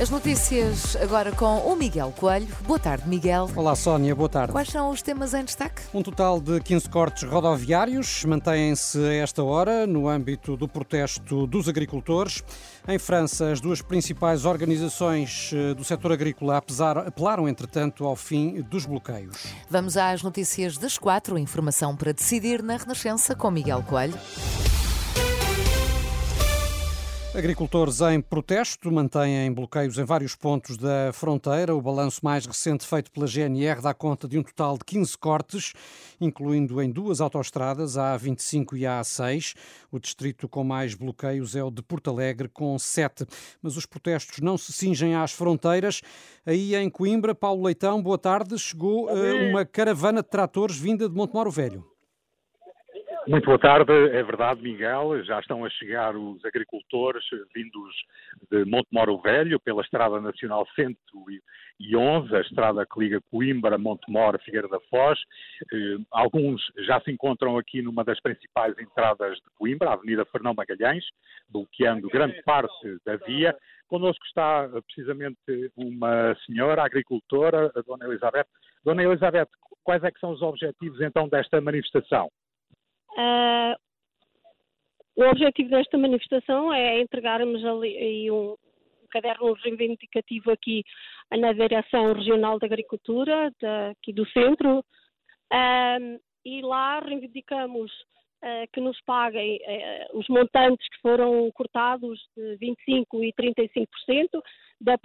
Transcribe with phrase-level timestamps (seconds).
[0.00, 2.46] As notícias agora com o Miguel Coelho.
[2.64, 3.50] Boa tarde, Miguel.
[3.56, 4.52] Olá, Sónia, boa tarde.
[4.52, 5.82] Quais são os temas em destaque?
[5.92, 11.68] Um total de 15 cortes rodoviários mantêm-se a esta hora no âmbito do protesto dos
[11.68, 12.44] agricultores.
[12.86, 16.62] Em França, as duas principais organizações eh, do setor agrícola
[17.04, 19.46] apelaram, entretanto, ao fim dos bloqueios.
[19.68, 21.36] Vamos às notícias das quatro.
[21.36, 24.14] Informação para decidir na Renascença com Miguel Coelho.
[27.38, 31.72] Agricultores em protesto mantêm bloqueios em vários pontos da fronteira.
[31.72, 35.72] O balanço mais recente feito pela GNR dá conta de um total de 15 cortes,
[36.20, 39.54] incluindo em duas autoestradas, a A25 e a A6.
[39.88, 43.24] O distrito com mais bloqueios é o de Porto Alegre, com sete.
[43.62, 46.02] Mas os protestos não se cingem às fronteiras.
[46.44, 48.58] Aí em Coimbra, Paulo Leitão, boa tarde.
[48.58, 51.97] Chegou uh, uma caravana de tratores vinda de Montemoro Velho.
[53.28, 55.22] Muito boa tarde, é verdade, Miguel.
[55.22, 57.22] Já estão a chegar os agricultores
[57.54, 57.94] vindos
[58.50, 64.80] de Montemoro Velho pela Estrada Nacional 111, a estrada que liga Coimbra, Montemoro, Figueira da
[64.88, 65.18] Foz.
[65.70, 70.54] Eh, alguns já se encontram aqui numa das principais entradas de Coimbra, a Avenida Fernão
[70.54, 71.04] Magalhães,
[71.50, 73.54] bloqueando grande parte da via.
[73.88, 78.46] Connosco está precisamente uma senhora agricultora, a Dona Elizabeth.
[78.82, 79.48] Dona Elizabeth,
[79.84, 82.30] quais é que são os objetivos então desta manifestação?
[83.18, 83.76] Uh,
[85.16, 88.56] o objetivo desta manifestação é entregarmos ali um
[89.10, 90.84] caderno reivindicativo aqui
[91.32, 93.52] na Direção Regional de Agricultura,
[93.90, 94.84] aqui do centro,
[96.44, 97.90] e lá reivindicamos
[98.42, 104.42] uh, que nos paguem uh, os montantes que foram cortados de 25% e 35%
[104.80, 104.96] da,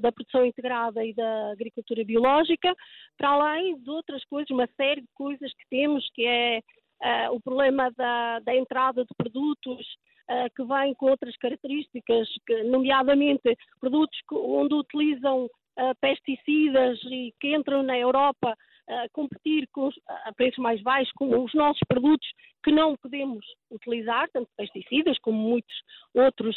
[0.00, 2.74] da produção integrada e da agricultura biológica,
[3.16, 6.60] para além de outras coisas, uma série de coisas que temos, que é
[7.02, 9.86] uh, o problema da, da, entrada de produtos
[10.30, 17.54] uh, que vêm com outras características, que, nomeadamente produtos onde utilizam uh, pesticidas e que
[17.54, 18.56] entram na Europa
[18.88, 19.88] a competir com,
[20.24, 22.28] a preços mais baixos com os nossos produtos
[22.64, 25.74] que não podemos utilizar, tanto pesticidas como muitos
[26.12, 26.56] outros,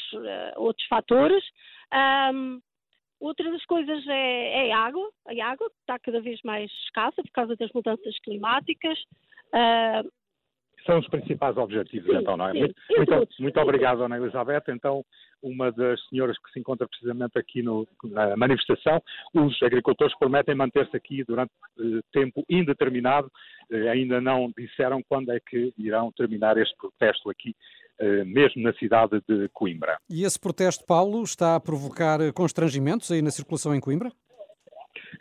[0.56, 1.44] outros fatores.
[2.34, 2.60] Um,
[3.24, 5.10] Outra das coisas é, é, a água.
[5.25, 9.00] A água está cada vez mais escassa por causa das mudanças climáticas.
[9.54, 10.12] Uh,
[10.86, 12.54] são os principais objetivos, sim, então, não é?
[12.54, 14.64] Muito, muito, muito, obrigado, Ana Elizabeth.
[14.70, 15.04] Então,
[15.42, 19.02] uma das senhoras que se encontra precisamente aqui no, na manifestação,
[19.34, 23.32] os agricultores prometem manter-se aqui durante eh, tempo indeterminado,
[23.72, 27.56] eh, ainda não disseram quando é que irão terminar este protesto aqui
[28.00, 29.98] eh, mesmo na cidade de Coimbra.
[30.10, 34.12] E esse protesto, Paulo, está a provocar constrangimentos aí na circulação em Coimbra?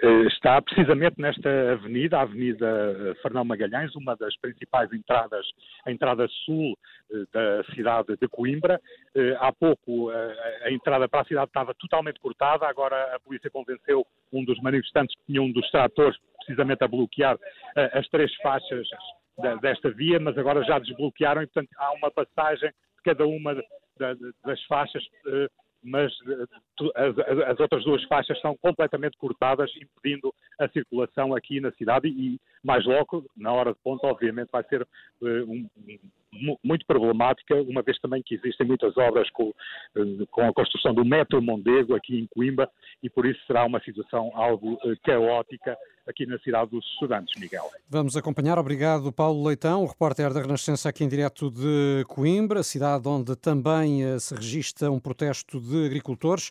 [0.01, 5.47] Eh, está precisamente nesta avenida, a Avenida eh, Fernão Magalhães, uma das principais entradas,
[5.85, 6.79] a entrada sul
[7.11, 8.81] eh, da cidade de Coimbra.
[9.39, 14.45] Há pouco a entrada para a cidade estava totalmente cortada, agora a polícia convenceu um
[14.45, 17.37] dos manifestantes que tinha um dos tratores precisamente a bloquear
[17.93, 18.89] as três faixas
[19.61, 23.55] desta via, mas agora já desbloquearam e, portanto, há uma passagem de cada uma
[24.45, 25.05] das faixas
[25.83, 31.73] mas eh, as, as, outras duas faixas são completamente cortadas, impedindo a circulação aqui na
[31.73, 35.69] cidade e, mais logo, na hora de ponta, obviamente, vai ser uh, um,
[36.63, 41.05] muito problemática, uma vez também que existem muitas obras com, uh, com, a construção do
[41.05, 42.71] metro Mondego aqui em Coimbra
[43.03, 45.77] e por isso será uma situação algo caótica
[46.07, 47.71] aqui na cidade dos estudantes, Miguel.
[47.89, 53.09] Vamos acompanhar, obrigado Paulo Leitão, o repórter da Renascença aqui em direto de Coimbra, cidade
[53.09, 56.51] onde também eh, se registra um protesto de agricultores.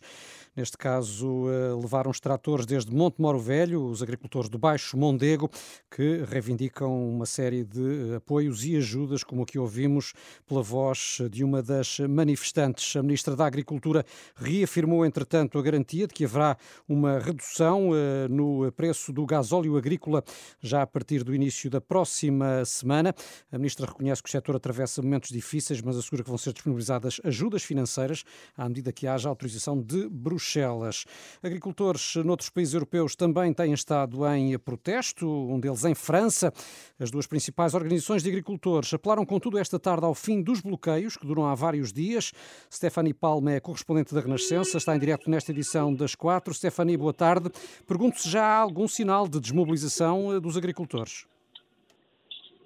[0.54, 5.50] Neste caso, eh, levaram os tratores desde Monte Moro Velho, os agricultores do Baixo Mondego,
[5.90, 10.12] que reivindicam uma série de apoios e ajudas, como aqui ouvimos
[10.46, 12.94] pela voz de uma das manifestantes.
[12.96, 14.04] A Ministra da Agricultura
[14.36, 20.22] reafirmou, entretanto, a garantia de que haverá uma redução eh, no preço do gasóleo agrícola
[20.60, 23.14] já a partir do início da próxima semana.
[23.50, 27.22] A Ministra reconhece que o setor atravessa momentos difíceis, mas assegura que vão ser disponibilizadas
[27.24, 28.22] ajudas financeiras
[28.54, 30.41] à medida que haja autorização de Bruxelas.
[30.42, 31.04] Bruxelas.
[31.40, 36.52] Agricultores noutros países europeus também têm estado em protesto, um deles em França.
[36.98, 41.26] As duas principais organizações de agricultores apelaram, contudo, esta tarde ao fim dos bloqueios, que
[41.26, 42.32] duram há vários dias.
[42.70, 46.52] Stephanie Palme é correspondente da Renascença, está em direto nesta edição das quatro.
[46.52, 47.48] Stephanie, boa tarde.
[47.86, 51.26] Pergunto se já há algum sinal de desmobilização eh, dos agricultores.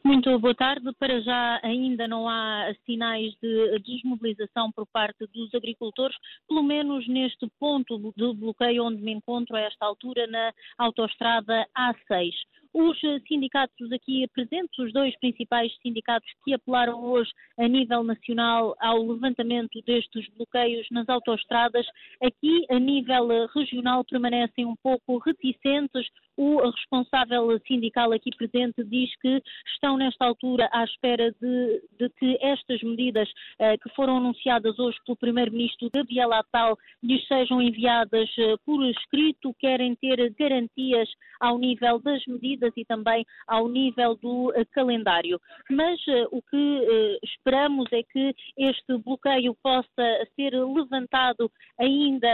[0.07, 0.93] Muito boa tarde.
[1.01, 6.17] Para já ainda não há sinais de desmobilização por parte dos agricultores,
[6.47, 12.31] pelo menos neste ponto de bloqueio onde me encontro a esta altura na autoestrada A6.
[12.79, 19.03] Os sindicatos aqui presentes, os dois principais sindicatos que apelaram hoje a nível nacional ao
[19.03, 21.87] levantamento destes bloqueios nas autoestradas,
[22.23, 26.07] aqui a nível regional permanecem um pouco reticentes.
[26.37, 29.43] O responsável sindical aqui presente diz que
[29.73, 33.29] estão nesta altura à espera de, de que estas medidas
[33.59, 39.55] eh, que foram anunciadas hoje pelo Primeiro-Ministro Gabriel Attal lhes sejam enviadas eh, por escrito,
[39.59, 41.09] querem ter garantias
[41.41, 45.41] ao nível das medidas e também ao nível do uh, calendário.
[45.71, 46.01] Mas
[46.31, 52.29] o que esperamos é que este bloqueio possa ser levantado ainda,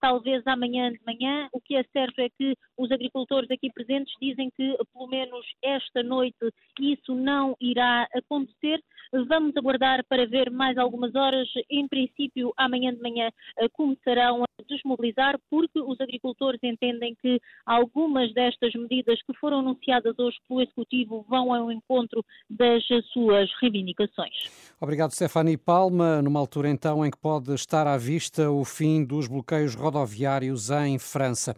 [0.00, 1.48] talvez amanhã de manhã.
[1.52, 6.02] O que é certo é que os agricultores aqui presentes dizem que, pelo menos esta
[6.02, 6.50] noite,
[6.80, 8.82] isso não irá acontecer.
[9.28, 11.48] Vamos aguardar para ver mais algumas horas.
[11.70, 13.30] Em princípio, amanhã de manhã
[13.72, 20.36] começarão a desmobilizar, porque os agricultores entendem que algumas destas medidas que foram anunciadas hoje
[20.48, 22.82] pelo Executivo vão ao encontro das
[23.12, 24.32] suas reivindicações.
[24.80, 26.20] Obrigado, Stefani Palma.
[26.22, 30.98] Numa altura então em que pode estar à vista o fim dos bloqueios rodoviários em
[30.98, 31.54] França.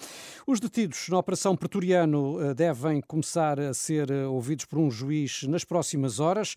[0.47, 5.45] Os detidos na Operação Pretoriano eh, devem começar a ser eh, ouvidos por um juiz
[5.45, 6.55] nas próximas horas.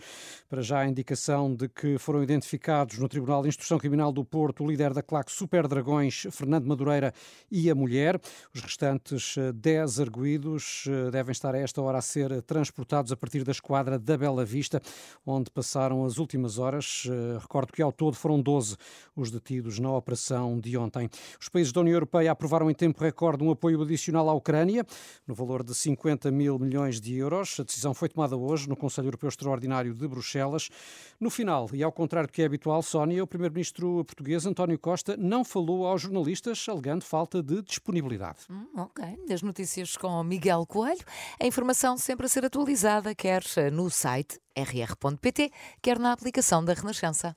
[0.50, 4.64] Para já a indicação de que foram identificados no Tribunal de Instrução Criminal do Porto
[4.64, 7.14] o líder da claque Super Dragões, Fernando Madureira,
[7.52, 8.20] e a mulher.
[8.54, 13.44] Os restantes 10 eh, arguídos devem estar a esta hora a ser transportados a partir
[13.44, 14.82] da esquadra da Bela Vista,
[15.26, 17.08] onde passaram as últimas horas.
[17.10, 18.76] Eh, recordo que ao todo foram 12
[19.16, 21.10] os detidos na operação de ontem.
[21.40, 24.86] Os países da União Europeia aprovaram em tempo recorde um apoio adicional à Ucrânia,
[25.26, 27.60] no valor de 50 mil milhões de euros.
[27.60, 30.70] A decisão foi tomada hoje no Conselho Europeu Extraordinário de Bruxelas.
[31.20, 35.18] No final, e ao contrário do que é habitual, Sónia, o primeiro-ministro português António Costa
[35.18, 36.37] não falou aos jornalistas,
[36.68, 38.40] alegando falta de disponibilidade.
[38.50, 39.04] Hum, ok.
[39.32, 41.04] As notícias com Miguel Coelho.
[41.42, 45.52] A informação sempre a ser atualizada, quer no site rr.pt,
[45.82, 47.36] quer na aplicação da Renascença.